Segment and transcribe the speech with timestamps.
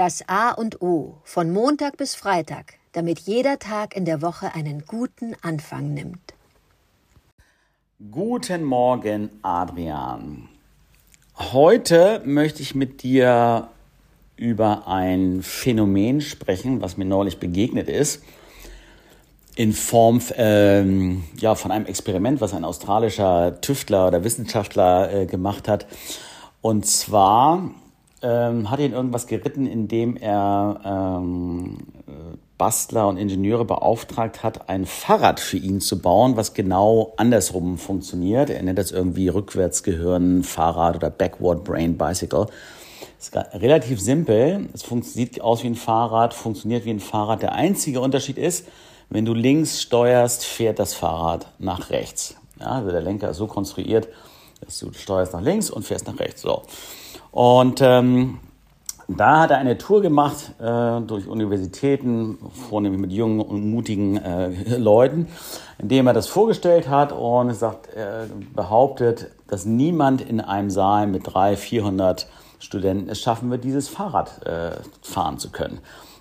[0.00, 4.86] Das A und O von Montag bis Freitag, damit jeder Tag in der Woche einen
[4.86, 6.32] guten Anfang nimmt.
[8.10, 10.48] Guten Morgen, Adrian.
[11.36, 13.68] Heute möchte ich mit dir
[14.36, 18.22] über ein Phänomen sprechen, was mir neulich begegnet ist,
[19.54, 25.68] in Form ähm, ja, von einem Experiment, was ein australischer Tüftler oder Wissenschaftler äh, gemacht
[25.68, 25.86] hat.
[26.62, 27.74] Und zwar
[28.22, 31.78] ähm, hat ihn irgendwas geritten, indem er ähm,
[32.60, 38.50] Bastler und Ingenieure beauftragt hat, ein Fahrrad für ihn zu bauen, was genau andersrum funktioniert.
[38.50, 42.48] Er nennt das irgendwie Rückwärtsgehirn Fahrrad oder Backward Brain Bicycle.
[43.18, 44.68] Ist relativ simpel.
[44.74, 47.40] Es sieht aus wie ein Fahrrad, funktioniert wie ein Fahrrad.
[47.40, 48.68] Der einzige Unterschied ist,
[49.08, 52.36] wenn du links steuerst, fährt das Fahrrad nach rechts.
[52.60, 54.08] Ja, also der Lenker ist so konstruiert,
[54.60, 56.42] dass du steuerst nach links und fährst nach rechts.
[56.42, 56.62] So.
[57.32, 58.38] Und ähm,
[59.08, 64.48] da hat er eine Tour gemacht äh, durch Universitäten, vornehmlich mit jungen und mutigen äh,
[64.78, 65.28] Leuten,
[65.78, 71.22] indem er das vorgestellt hat und sagt, er behauptet, dass niemand in einem Saal mit
[71.26, 72.28] 300, 400
[72.60, 75.80] Studenten es schaffen wird, dieses Fahrrad äh, fahren zu können.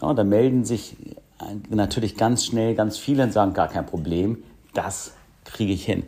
[0.00, 0.96] Ja, da melden sich
[1.68, 4.42] natürlich ganz schnell ganz viele und sagen, gar kein Problem,
[4.74, 5.12] das
[5.44, 6.04] kriege ich hin.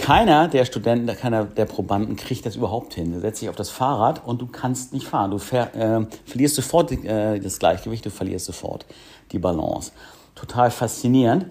[0.00, 3.12] Keiner der Studenten, keiner der Probanden kriegt das überhaupt hin.
[3.12, 5.30] Du setzt dich auf das Fahrrad und du kannst nicht fahren.
[5.30, 8.86] Du ver, äh, verlierst sofort äh, das Gleichgewicht, du verlierst sofort
[9.30, 9.92] die Balance.
[10.34, 11.44] Total faszinierend.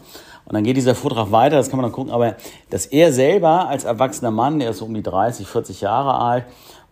[0.46, 2.38] Und dann geht dieser Vortrag weiter, das kann man dann gucken, aber
[2.72, 6.46] dass er selber als erwachsener Mann, der ist so um die 30, 40 Jahre alt,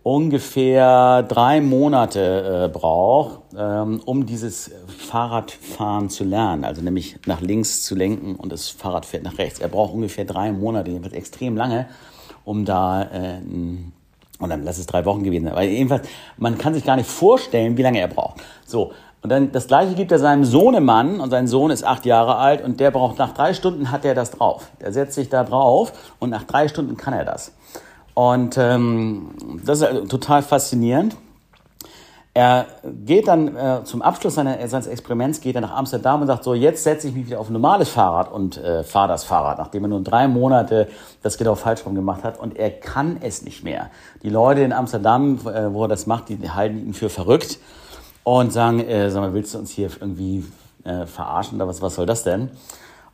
[0.08, 7.82] ungefähr drei Monate äh, braucht, ähm, um dieses Fahrradfahren zu lernen, also nämlich nach links
[7.82, 9.58] zu lenken und das Fahrrad fährt nach rechts.
[9.58, 11.88] Er braucht ungefähr drei Monate, jedenfalls extrem lange,
[12.44, 13.40] um da äh,
[14.40, 15.54] und dann lass es drei Wochen gewesen sein.
[15.54, 18.40] Weil jedenfalls, man kann sich gar nicht vorstellen, wie lange er braucht.
[18.64, 22.36] So, und dann das gleiche gibt er seinem Sohnemann und sein Sohn ist acht Jahre
[22.36, 24.70] alt und der braucht nach drei Stunden hat er das drauf.
[24.80, 27.52] Der setzt sich da drauf und nach drei Stunden kann er das.
[28.18, 29.30] Und ähm,
[29.64, 31.14] das ist also total faszinierend.
[32.34, 32.66] Er
[33.04, 36.52] geht dann äh, zum Abschluss seiner, seines Experiments, geht er nach Amsterdam und sagt so,
[36.52, 39.84] jetzt setze ich mich wieder auf ein normales Fahrrad und äh, fahre das Fahrrad, nachdem
[39.84, 40.88] er nur drei Monate
[41.22, 43.88] das genau falsch rum gemacht hat und er kann es nicht mehr.
[44.24, 47.60] Die Leute in Amsterdam, äh, wo er das macht, die halten ihn für verrückt
[48.24, 50.44] und sagen, äh, sag mal, willst du uns hier irgendwie
[50.82, 52.50] äh, verarschen oder was, was soll das denn?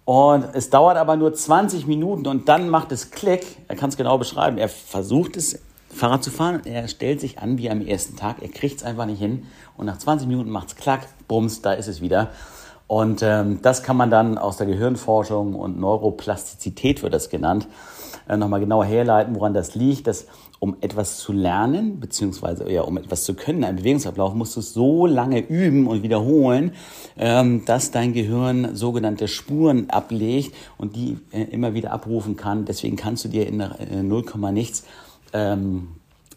[0.05, 3.45] Und es dauert aber nur 20 Minuten und dann macht es Klick.
[3.69, 4.59] Er kann es genau beschreiben.
[4.59, 6.61] Er versucht es, Fahrrad zu fahren.
[6.65, 8.43] Er stellt sich an wie am ersten Tag.
[8.43, 9.47] Er kriegt es einfach nicht hin.
[9.77, 12.31] Und nach 20 Minuten macht es Klack, Bums, da ist es wieder.
[12.87, 17.67] Und ähm, das kann man dann aus der Gehirnforschung und Neuroplastizität wird das genannt,
[18.29, 20.27] äh, nochmal genauer herleiten, woran das liegt, dass
[20.65, 24.73] um etwas zu lernen, beziehungsweise ja, um etwas zu können, einen Bewegungsablauf, musst du es
[24.73, 26.73] so lange üben und wiederholen,
[27.19, 32.65] ähm, dass dein Gehirn sogenannte Spuren ablegt und die äh, immer wieder abrufen kann.
[32.65, 34.85] Deswegen kannst du dir in äh, 0, nichts
[35.35, 35.89] ähm,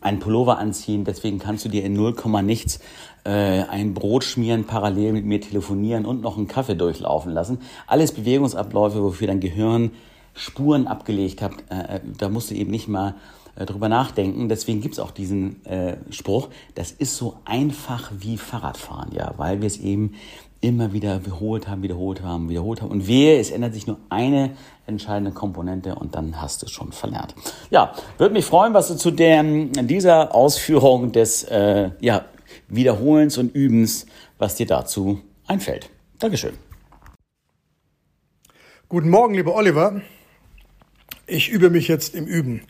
[0.08, 2.80] einen Pullover anziehen, deswegen kannst du dir in 0, nichts
[3.24, 7.60] äh, ein Brot schmieren, parallel mit mir telefonieren und noch einen Kaffee durchlaufen lassen.
[7.86, 9.92] Alles Bewegungsabläufe, wofür dein Gehirn
[10.34, 11.52] Spuren abgelegt hat.
[11.70, 13.16] Äh, äh da musst du eben nicht mal
[13.56, 14.50] äh, drüber nachdenken.
[14.50, 19.68] Deswegen gibt's auch diesen äh, Spruch, das ist so einfach wie Fahrradfahren, ja, weil wir
[19.68, 20.14] es eben
[20.62, 22.92] immer wieder wiederholt haben, wiederholt haben, wiederholt haben.
[22.92, 24.52] Und wehe, es ändert sich nur eine
[24.86, 27.36] entscheidende Komponente und dann hast du es schon verlernt.
[27.70, 32.26] Ja, würde mich freuen, was du zu der, dieser Ausführung des äh, ja,
[32.68, 34.06] Wiederholens und Übens,
[34.38, 35.90] was dir dazu einfällt.
[36.20, 36.54] Dankeschön.
[38.90, 40.02] Guten Morgen, lieber Oliver.
[41.28, 42.62] Ich übe mich jetzt im Üben.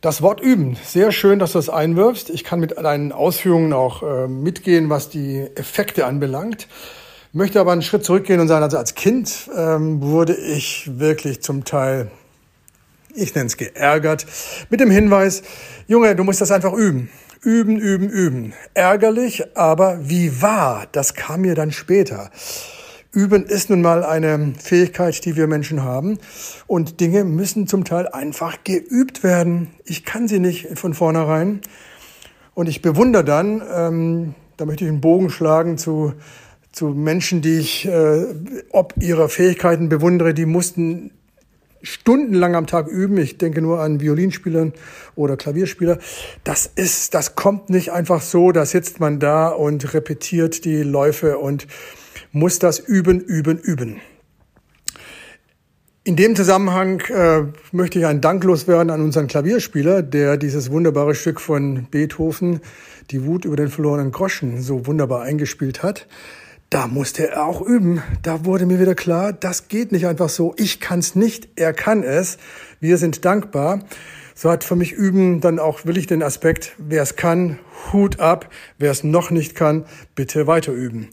[0.00, 2.30] Das Wort üben, sehr schön, dass du das einwirfst.
[2.30, 6.68] Ich kann mit deinen Ausführungen auch äh, mitgehen, was die Effekte anbelangt.
[7.32, 11.64] Möchte aber einen Schritt zurückgehen und sagen, also als Kind ähm, wurde ich wirklich zum
[11.64, 12.10] Teil,
[13.14, 14.24] ich nenne es geärgert,
[14.70, 15.42] mit dem Hinweis,
[15.86, 17.10] Junge, du musst das einfach üben.
[17.42, 18.54] Üben, üben, üben.
[18.72, 22.30] Ärgerlich, aber wie wahr, das kam mir dann später.
[23.12, 26.18] Üben ist nun mal eine Fähigkeit, die wir Menschen haben.
[26.66, 29.68] Und Dinge müssen zum Teil einfach geübt werden.
[29.84, 31.60] Ich kann sie nicht von vornherein.
[32.54, 36.14] Und ich bewundere dann, ähm, da möchte ich einen Bogen schlagen zu,
[36.78, 38.24] zu Menschen, die ich äh,
[38.70, 41.10] ob ihrer Fähigkeiten bewundere, die mussten
[41.82, 43.18] stundenlang am Tag üben.
[43.18, 44.70] Ich denke nur an Violinspieler
[45.16, 45.98] oder Klavierspieler.
[46.44, 48.52] Das ist, das kommt nicht einfach so.
[48.52, 51.66] Da sitzt man da und repetiert die Läufe und
[52.30, 54.00] muss das üben, üben, üben.
[56.04, 57.42] In dem Zusammenhang äh,
[57.72, 62.60] möchte ich ein Dank loswerden an unseren Klavierspieler, der dieses wunderbare Stück von Beethoven,
[63.10, 66.06] die Wut über den verlorenen Groschen, so wunderbar eingespielt hat.
[66.70, 68.02] Da musste er auch üben.
[68.22, 70.54] Da wurde mir wieder klar, das geht nicht einfach so.
[70.58, 72.36] Ich kann es nicht, er kann es.
[72.78, 73.80] Wir sind dankbar.
[74.34, 77.58] So hat für mich Üben dann auch wirklich den Aspekt, wer es kann,
[77.92, 78.50] Hut ab.
[78.76, 81.08] Wer es noch nicht kann, bitte weiter üben.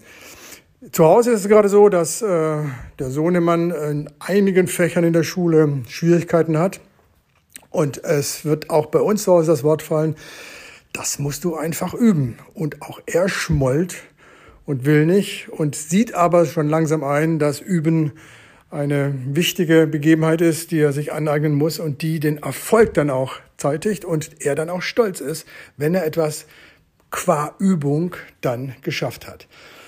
[0.91, 2.57] Zu Hause ist es gerade so, dass äh,
[2.99, 6.81] der Sohnemann in einigen Fächern in der Schule Schwierigkeiten hat.
[7.69, 10.15] Und es wird auch bei uns zu Hause das Wort fallen,
[10.93, 12.37] das musst du einfach üben.
[12.53, 13.95] Und auch er schmollt
[14.65, 18.13] und will nicht und sieht aber schon langsam ein, dass Üben
[18.71, 23.35] eine wichtige Begebenheit ist, die er sich aneignen muss und die den Erfolg dann auch
[23.57, 25.47] zeitigt und er dann auch stolz ist,
[25.77, 26.45] wenn er etwas
[27.11, 29.47] qua Übung dann geschafft hat.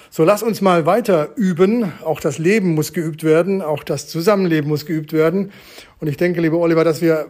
[0.09, 1.91] So, lass uns mal weiter üben.
[2.03, 5.51] Auch das Leben muss geübt werden, auch das Zusammenleben muss geübt werden.
[5.99, 7.27] Und ich denke, lieber Oliver, dass wir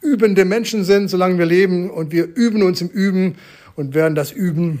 [0.00, 3.36] übende Menschen sind, solange wir leben und wir üben uns im Üben
[3.74, 4.80] und werden das Üben